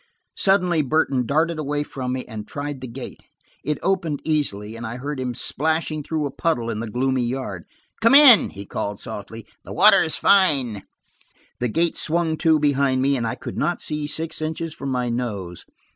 Suddenly 0.35 0.81
Burton 0.81 1.27
darted 1.27 1.59
away 1.59 1.83
from 1.83 2.13
me 2.13 2.25
and 2.25 2.47
tried 2.47 2.81
the 2.81 2.87
gate. 2.87 3.21
It 3.63 3.77
opened 3.83 4.19
easily, 4.25 4.75
and 4.75 4.83
I 4.83 4.97
heard 4.97 5.19
him 5.19 5.35
splashing 5.35 6.01
through 6.01 6.25
a 6.25 6.31
puddle 6.31 6.71
in 6.71 6.79
the 6.79 6.89
gloomy 6.89 7.21
yard. 7.21 7.65
"Come 8.01 8.15
in," 8.15 8.49
he 8.49 8.65
called 8.65 8.99
softly. 8.99 9.45
"The 9.63 9.73
water's 9.75 10.15
fine." 10.15 10.85
The 11.59 11.69
gate 11.69 11.95
swung 11.95 12.35
to 12.37 12.59
behind 12.59 13.03
me, 13.03 13.15
and 13.15 13.27
I 13.27 13.35
could 13.35 13.59
not 13.59 13.79
see 13.79 14.07
six 14.07 14.41
inches 14.41 14.73
from 14.73 14.89
my 14.89 15.09
nose. 15.09 15.65